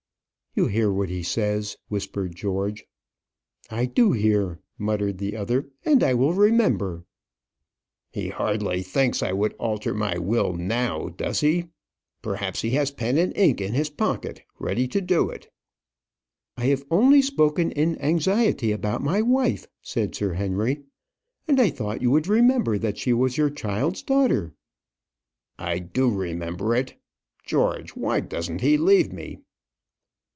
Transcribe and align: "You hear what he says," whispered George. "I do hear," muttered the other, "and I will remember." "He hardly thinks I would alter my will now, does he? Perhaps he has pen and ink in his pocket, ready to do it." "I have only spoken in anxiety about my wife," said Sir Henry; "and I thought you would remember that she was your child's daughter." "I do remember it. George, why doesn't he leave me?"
"You 0.53 0.65
hear 0.67 0.91
what 0.91 1.07
he 1.07 1.23
says," 1.23 1.77
whispered 1.87 2.35
George. 2.35 2.85
"I 3.69 3.85
do 3.85 4.11
hear," 4.11 4.59
muttered 4.77 5.17
the 5.17 5.33
other, 5.33 5.69
"and 5.85 6.03
I 6.03 6.13
will 6.13 6.33
remember." 6.33 7.05
"He 8.11 8.27
hardly 8.27 8.81
thinks 8.81 9.23
I 9.23 9.31
would 9.31 9.53
alter 9.53 9.93
my 9.93 10.17
will 10.17 10.51
now, 10.51 11.07
does 11.07 11.39
he? 11.39 11.67
Perhaps 12.21 12.63
he 12.63 12.71
has 12.71 12.91
pen 12.91 13.17
and 13.17 13.31
ink 13.37 13.61
in 13.61 13.73
his 13.75 13.89
pocket, 13.89 14.43
ready 14.59 14.89
to 14.89 14.99
do 14.99 15.29
it." 15.29 15.49
"I 16.57 16.65
have 16.65 16.83
only 16.91 17.21
spoken 17.21 17.71
in 17.71 17.95
anxiety 18.01 18.73
about 18.73 19.01
my 19.01 19.21
wife," 19.21 19.67
said 19.81 20.13
Sir 20.13 20.33
Henry; 20.33 20.81
"and 21.47 21.61
I 21.61 21.69
thought 21.69 22.01
you 22.01 22.11
would 22.11 22.27
remember 22.27 22.77
that 22.77 22.97
she 22.97 23.13
was 23.13 23.37
your 23.37 23.49
child's 23.49 24.03
daughter." 24.03 24.53
"I 25.57 25.79
do 25.79 26.09
remember 26.09 26.75
it. 26.75 26.95
George, 27.45 27.91
why 27.91 28.19
doesn't 28.19 28.59
he 28.59 28.75
leave 28.77 29.13
me?" 29.13 29.39